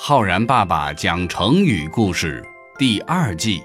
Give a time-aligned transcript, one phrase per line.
[0.00, 2.40] 浩然爸爸讲成语故事
[2.78, 3.64] 第二季，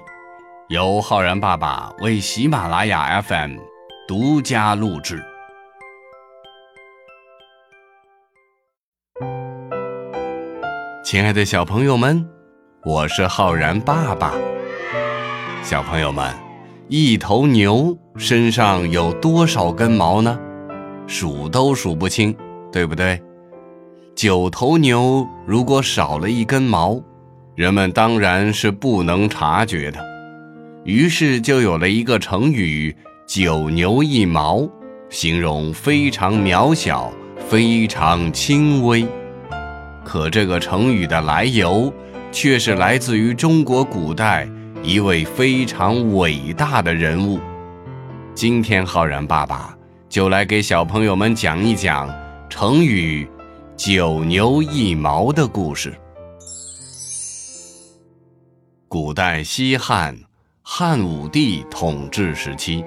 [0.68, 3.56] 由浩然爸爸为喜马拉雅 FM
[4.08, 5.22] 独家录制。
[11.04, 12.28] 亲爱的小朋友们，
[12.84, 14.34] 我是浩然爸爸。
[15.62, 16.34] 小朋友们，
[16.88, 20.36] 一头牛身上有多少根毛呢？
[21.06, 22.36] 数都数不清，
[22.72, 23.22] 对不对？
[24.14, 27.02] 九头牛如果少了一根毛，
[27.56, 29.98] 人们当然是不能察觉的。
[30.84, 32.94] 于是就有了一个成语
[33.26, 34.68] “九牛一毛”，
[35.10, 37.12] 形容非常渺小、
[37.48, 39.04] 非常轻微。
[40.04, 41.92] 可这个成语的来由，
[42.30, 44.48] 却是来自于中国古代
[44.84, 47.40] 一位非常伟大的人物。
[48.32, 49.76] 今天浩然爸爸
[50.08, 52.08] 就来给小朋友们讲一讲
[52.48, 53.28] 成语。
[53.76, 55.92] 九牛一毛的故事。
[58.86, 60.16] 古代西汉
[60.62, 62.84] 汉武帝统治时期，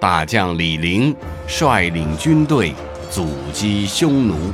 [0.00, 1.14] 大将李陵
[1.48, 2.72] 率领军队
[3.10, 4.52] 阻击匈奴。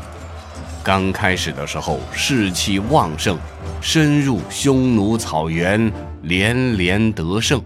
[0.83, 3.39] 刚开始的时候，士气旺盛，
[3.83, 7.63] 深入匈奴草原，连连得胜。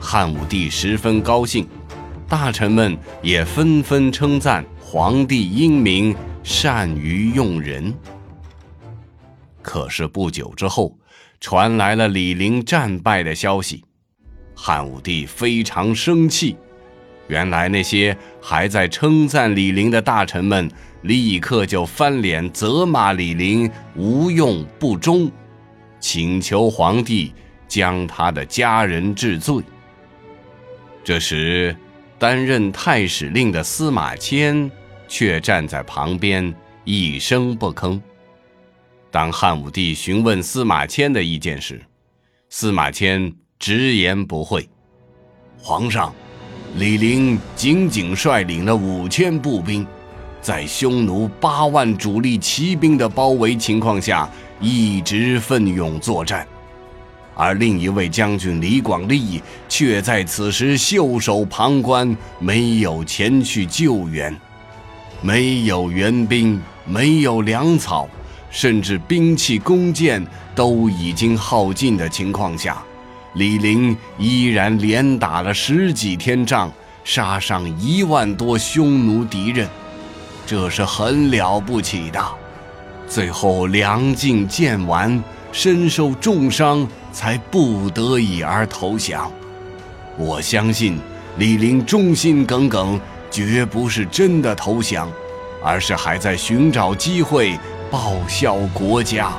[0.00, 1.68] 汉武帝十分高兴，
[2.26, 6.16] 大臣们也纷纷称赞皇帝英明。
[6.44, 7.94] 善于用人，
[9.62, 10.94] 可是不久之后，
[11.40, 13.82] 传来了李陵战败的消息，
[14.54, 16.54] 汉武帝非常生气。
[17.28, 20.70] 原来那些还在称赞李陵的大臣们，
[21.00, 25.32] 立刻就翻脸责骂李陵无用不忠，
[25.98, 27.32] 请求皇帝
[27.66, 29.62] 将他的家人治罪。
[31.02, 31.74] 这时，
[32.18, 34.70] 担任太史令的司马迁。
[35.08, 38.00] 却站在旁边一声不吭。
[39.10, 41.80] 当汉武帝询问司马迁的意见时，
[42.50, 44.68] 司马迁直言不讳
[45.56, 46.12] ：“皇上，
[46.76, 49.86] 李陵仅仅率领了五千步兵，
[50.42, 54.28] 在匈奴八万主力骑兵的包围情况下，
[54.60, 56.46] 一直奋勇作战，
[57.34, 64.36] 而另一位将军李广利却在此时袖手旁观，没有前去救援。”
[65.24, 68.06] 没有援兵，没有粮草，
[68.50, 70.22] 甚至兵器弓箭
[70.54, 72.82] 都已经耗尽的情况下，
[73.32, 76.70] 李陵依然连打了十几天仗，
[77.04, 79.66] 杀伤一万多匈奴敌人，
[80.44, 82.22] 这是很了不起的。
[83.08, 89.32] 最后粮尽箭完，身受重伤，才不得已而投降。
[90.18, 90.98] 我相信
[91.38, 93.00] 李陵忠心耿耿。
[93.34, 95.10] 绝不是真的投降，
[95.60, 97.58] 而是还在寻找机会
[97.90, 99.32] 报效国家。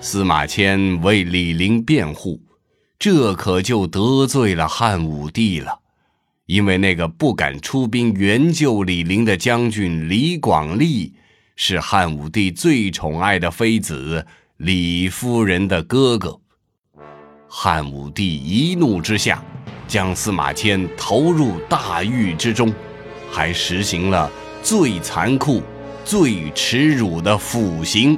[0.00, 2.40] 司马迁为李陵辩护，
[2.98, 5.78] 这可就得罪了汉武帝了，
[6.46, 11.14] 因为那个不敢出兵援救李陵的将军李广利，
[11.54, 14.26] 是汉武帝最宠爱的妃子
[14.56, 16.36] 李夫人的哥哥。
[17.46, 19.40] 汉武帝一怒之下。
[19.90, 22.72] 将司马迁投入大狱之中，
[23.28, 24.30] 还实行了
[24.62, 25.60] 最残酷、
[26.04, 28.16] 最耻辱的腐刑。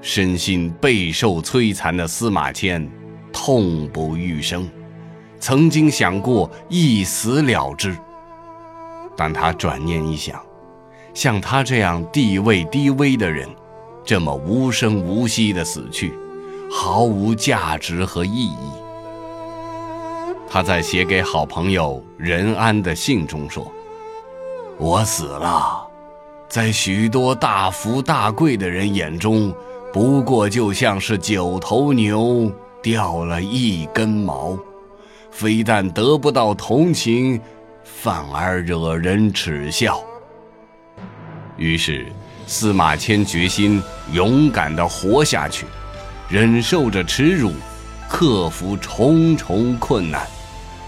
[0.00, 2.90] 身心备受摧残的司马迁
[3.32, 4.68] 痛不欲生，
[5.38, 7.96] 曾经想过一死了之。
[9.16, 10.44] 但他转念一想，
[11.14, 13.48] 像他这样地位低微的人，
[14.04, 16.12] 这么无声无息的死去，
[16.68, 18.81] 毫无价值和意义。
[20.52, 23.72] 他在写给好朋友任安的信中说
[24.76, 25.82] ：“我死了，
[26.46, 29.50] 在许多大富大贵的人眼中，
[29.94, 32.52] 不过就像是九头牛
[32.82, 34.58] 掉了一根毛，
[35.30, 37.40] 非但得不到同情，
[37.82, 40.04] 反而惹人耻笑。”
[41.56, 42.12] 于是，
[42.46, 43.82] 司马迁决心
[44.12, 45.64] 勇敢地活下去，
[46.28, 47.52] 忍受着耻辱，
[48.06, 50.26] 克服重重困难。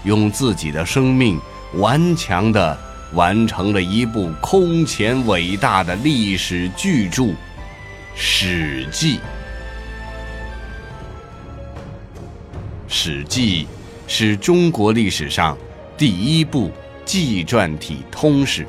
[0.05, 1.37] 用自己的生命
[1.73, 2.77] 顽强地
[3.13, 7.23] 完成了一部空前伟大的历史巨著
[8.15, 9.17] 《史记》。
[12.87, 13.65] 《史记》
[14.07, 15.57] 是中国历史上
[15.97, 16.71] 第一部
[17.03, 18.65] 纪传体通史，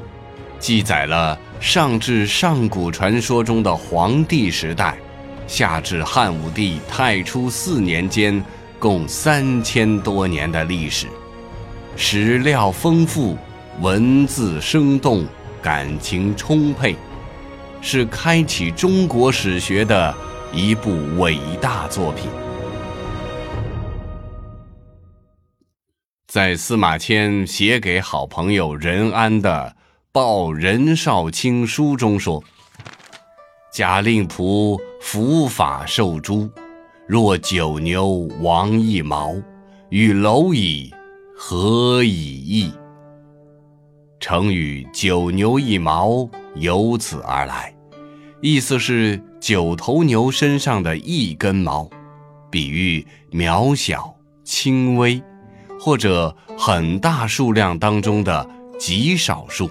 [0.58, 4.96] 记载了上至上古传说中的黄帝时代，
[5.46, 8.42] 下至汉武帝太初四年间，
[8.78, 11.06] 共三千多年的历史。
[11.98, 13.38] 史料丰富，
[13.81, 15.25] 文字生动，
[15.62, 16.94] 感情充沛，
[17.81, 20.14] 是开启中国史学的
[20.52, 22.28] 一部伟大作品。
[26.28, 29.75] 在司马迁写给好朋友任安的
[30.12, 32.44] 《报任少卿书》中说
[33.72, 36.50] ：“贾令仆伏法受诛，
[37.08, 39.34] 若九牛亡一毛，
[39.88, 40.93] 与蝼蚁
[41.36, 42.72] 何以异？”
[44.18, 47.74] 成语“九牛一毛”由此而来，
[48.40, 51.88] 意思是九头牛身上的一根毛，
[52.50, 55.22] 比喻渺小、轻微。
[55.78, 58.48] 或者很大数量当中的
[58.78, 59.70] 极少数，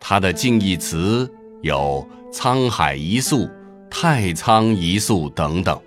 [0.00, 1.32] 它的近义词
[1.62, 2.04] 有
[2.34, 3.48] “沧海一粟
[3.88, 5.80] ”“太仓一粟”等等。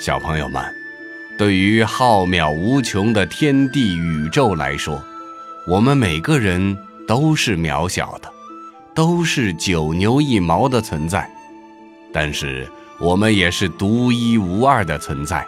[0.00, 0.60] 小朋友们，
[1.38, 5.00] 对于浩渺无穷的天地宇宙来说，
[5.68, 6.76] 我们每个人
[7.06, 8.28] 都是渺小的，
[8.92, 11.30] 都是九牛一毛的存在，
[12.12, 12.68] 但是
[12.98, 15.46] 我们也是独一无二的存在。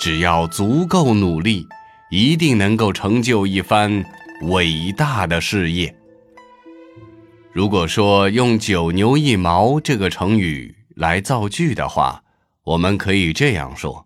[0.00, 1.64] 只要足够努力，
[2.10, 4.04] 一定能够成就一番
[4.42, 5.94] 伟大的事业。
[7.52, 12.20] 如果说用“九牛一毛”这个成语来造句的话，
[12.64, 14.04] 我们可以这样说：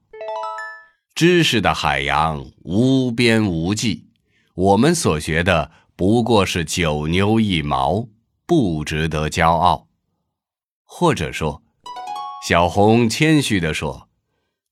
[1.19, 4.05] 知识的海洋无边无际，
[4.55, 8.07] 我们所学的不过是九牛一毛，
[8.47, 9.89] 不值得骄傲。
[10.85, 11.61] 或者说，
[12.47, 14.09] 小红谦虚地说。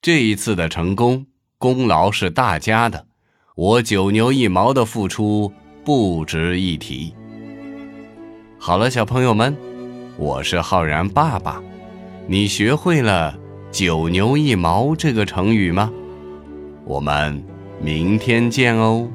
[0.01, 1.27] 这一次的成功
[1.59, 3.09] 功劳是大家的，
[3.57, 5.53] 我九牛一毛的付出
[5.85, 7.13] 不值一提。
[8.57, 9.57] 好了，小朋友们，
[10.17, 11.61] 我是浩然爸爸，
[12.29, 13.37] 你学会了
[13.73, 15.93] “九牛一毛”这个成语吗？
[16.87, 17.43] 我们
[17.83, 19.11] 明天见哦。